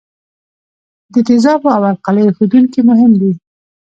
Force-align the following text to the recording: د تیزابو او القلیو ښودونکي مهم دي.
د 1.13 1.15
تیزابو 1.27 1.67
او 1.75 1.83
القلیو 1.91 2.35
ښودونکي 2.37 2.79
مهم 2.89 3.11
دي. 3.21 3.31